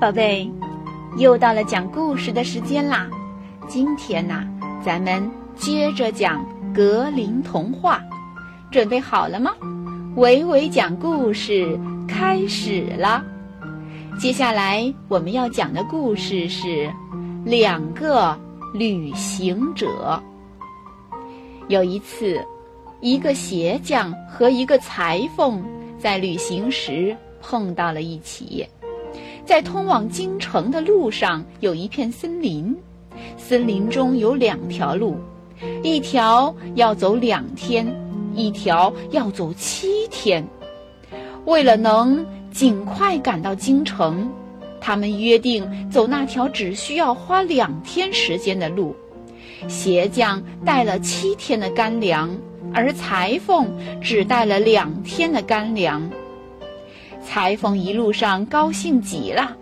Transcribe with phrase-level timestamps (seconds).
[0.00, 0.48] 宝贝，
[1.16, 3.10] 又到了讲故事的时间啦！
[3.66, 4.46] 今天呐，
[4.80, 8.00] 咱们接着讲格林童话，
[8.70, 9.50] 准备好了吗？
[10.14, 11.76] 伟伟讲故事
[12.06, 13.24] 开始了。
[14.20, 16.88] 接下来我们要讲的故事是
[17.44, 18.38] 两个
[18.72, 20.22] 旅行者。
[21.66, 22.40] 有一次，
[23.00, 25.60] 一个鞋匠和一个裁缝
[25.98, 28.64] 在旅行时碰到了一起。
[29.48, 32.76] 在通往京城的路上有一片森林，
[33.38, 35.16] 森林中有两条路，
[35.82, 37.86] 一条要走两天，
[38.34, 40.46] 一条要走七天。
[41.46, 44.30] 为了能尽快赶到京城，
[44.82, 48.94] 他们约定走那条只需要花两天时间的路。
[49.66, 52.28] 鞋匠带了七天的干粮，
[52.74, 53.66] 而裁缝
[54.02, 56.06] 只带了两天的干粮。
[57.28, 59.54] 裁缝一路上高兴极了，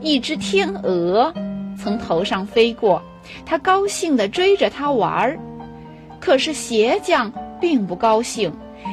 [0.00, 1.34] 一只天鹅
[1.76, 3.02] 从头上飞过，
[3.44, 5.38] 他高兴地追着它玩儿。
[6.20, 8.52] 可是鞋匠并不高兴，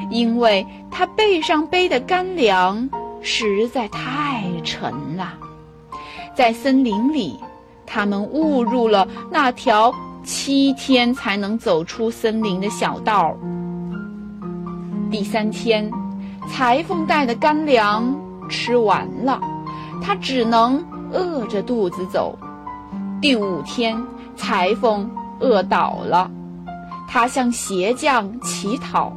[0.10, 2.90] 因为他背上背的干粮
[3.22, 5.36] 实在太沉了。
[6.34, 7.38] 在森林里，
[7.86, 13.38] 他们误入了那条七天才能走出森林的小道。
[15.12, 15.92] 第三天。
[16.52, 18.14] 裁缝带的干粮
[18.50, 19.40] 吃完了，
[20.02, 22.38] 他只能饿着肚子走。
[23.22, 23.98] 第五天，
[24.36, 26.30] 裁缝饿倒了，
[27.08, 29.14] 他向鞋匠乞讨，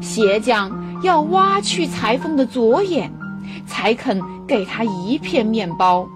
[0.00, 0.70] 鞋匠
[1.02, 3.12] 要挖去裁缝的左眼，
[3.66, 6.08] 才肯给他一片面包。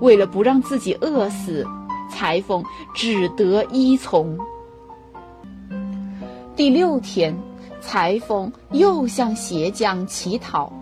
[0.00, 1.66] 为了不让自己饿死，
[2.10, 2.62] 裁缝
[2.94, 4.38] 只得依从。
[6.54, 7.36] 第六天。
[7.82, 10.72] 裁缝又向鞋匠乞讨，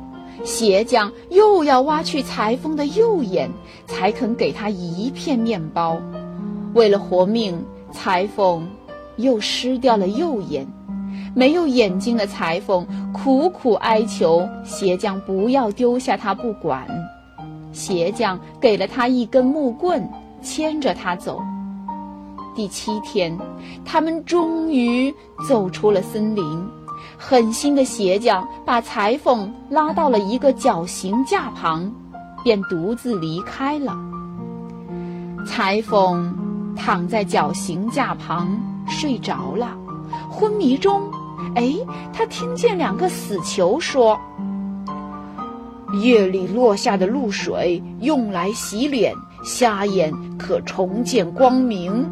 [0.44, 3.50] 鞋匠又要挖去裁缝的右眼，
[3.86, 5.96] 才肯给他一片面包。
[6.74, 8.68] 为了活命，裁缝
[9.16, 10.66] 又失掉了右眼。
[11.34, 16.86] 没有眼睛的裁缝苦苦哀求鞋匠不要丢下他不管。
[17.72, 20.08] 鞋匠给了他一根木棍，
[20.42, 21.41] 牵着他走。
[22.54, 23.36] 第七天，
[23.84, 25.14] 他们终于
[25.48, 26.44] 走出了森林。
[27.22, 31.92] 狠心的鞋匠把裁缝拉到了一个绞刑架旁，
[32.42, 33.94] 便独自离开了。
[35.47, 36.34] 裁缝
[36.75, 38.58] 躺在绞刑架旁
[38.88, 39.76] 睡着了，
[40.31, 41.03] 昏迷中，
[41.54, 41.75] 哎，
[42.10, 44.19] 他听见两个死囚说
[46.02, 49.14] ：“夜里落下的露水用来洗脸，
[49.44, 52.10] 瞎眼可重见光明。”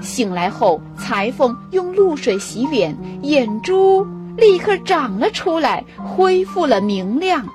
[0.00, 4.06] 醒来后，裁缝用露水洗脸，眼珠
[4.36, 7.46] 立刻长了出来，恢复了明亮。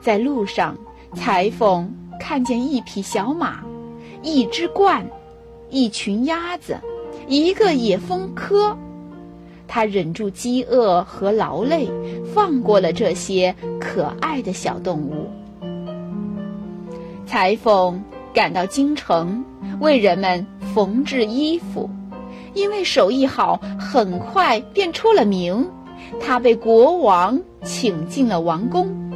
[0.00, 0.76] 在路上，
[1.14, 3.60] 裁缝看见一匹小马，
[4.22, 5.02] 一只鹳，
[5.70, 6.78] 一群鸭子，
[7.28, 8.76] 一个野蜂科。
[9.66, 11.88] 他忍住饥饿和劳累，
[12.34, 15.30] 放过了这些可爱的小动物。
[17.24, 18.02] 裁缝
[18.32, 19.44] 赶到京城，
[19.80, 20.46] 为人们。
[20.74, 21.88] 缝制衣服，
[22.52, 25.70] 因为手艺好，很快便出了名。
[26.20, 29.12] 他被国王请进了王宫。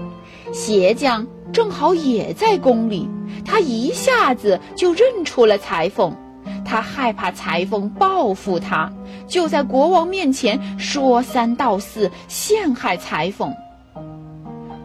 [0.52, 3.08] 鞋匠正好也在宫里，
[3.44, 6.16] 他一下子就认出了裁缝。
[6.64, 8.92] 他害怕裁缝报复他，
[9.26, 13.52] 就在国王面前说三道四，陷害裁缝。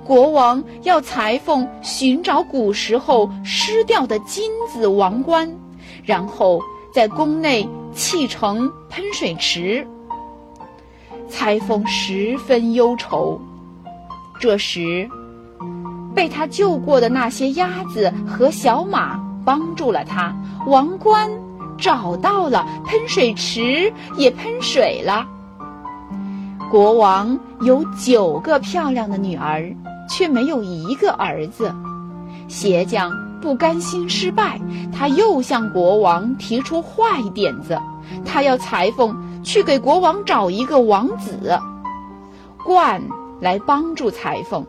[0.04, 5.50] 国王要裁缝寻找古时候失掉的金子王冠。
[6.04, 6.62] 然后
[6.94, 9.88] 在宫内砌成喷水池。
[11.30, 13.42] 裁缝十分忧愁。
[14.40, 15.10] 这时，
[16.14, 20.36] 被他救过的那些鸭子和小马帮助了他，
[20.68, 21.32] 王冠
[21.78, 25.28] 找到了，喷水池也喷水了。
[26.70, 29.76] 国王有九个漂亮的女儿，
[30.10, 31.74] 却没有一个儿子。
[32.48, 33.33] 鞋匠。
[33.44, 34.58] 不甘心失败，
[34.98, 37.78] 他又向国王提出坏点子。
[38.26, 41.60] 他要裁缝去给国王找一个王子，
[42.64, 43.04] 冠
[43.42, 44.66] 来帮助裁缝。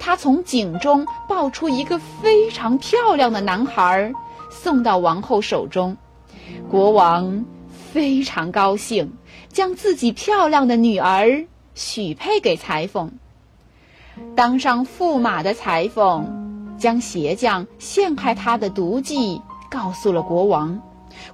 [0.00, 4.12] 他从井中抱出一个非常漂亮的男孩，
[4.50, 5.96] 送到王后手中。
[6.68, 7.44] 国王
[7.92, 9.12] 非常高兴，
[9.48, 11.44] 将自己漂亮的女儿
[11.76, 13.12] 许配给裁缝。
[14.34, 16.41] 当上驸马的裁缝。
[16.82, 19.40] 将鞋匠陷害他的毒计
[19.70, 20.76] 告诉了国王，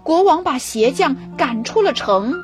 [0.02, 2.34] 国王把鞋匠赶出了城。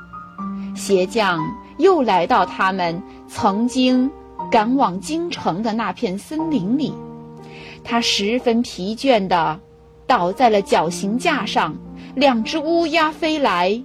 [0.74, 1.38] 鞋匠
[1.76, 4.10] 又来到他们曾经
[4.50, 6.94] 赶往京城的那片森林里，
[7.84, 9.60] 他十分疲倦的
[10.06, 11.76] 倒在了绞刑架上。
[12.14, 13.82] 两只乌鸦飞来，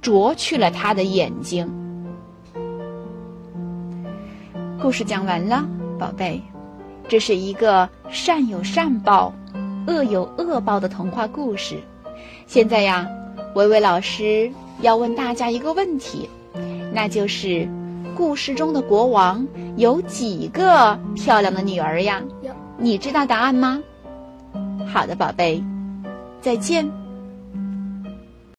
[0.00, 1.68] 啄去了他的眼睛。
[4.80, 5.66] 故事讲完了，
[5.98, 6.40] 宝贝，
[7.10, 9.32] 这是一个善有善报、
[9.88, 11.80] 恶有恶报的童话故事。
[12.46, 13.08] 现在呀，
[13.56, 14.48] 维维老师
[14.80, 16.30] 要问大家一个问题，
[16.92, 17.68] 那就是
[18.16, 19.44] 故事中的国王
[19.76, 22.22] 有几个漂亮的女儿呀？
[22.42, 23.82] 有，你知道答案吗？
[24.86, 25.64] 好的，宝贝，
[26.40, 26.99] 再见。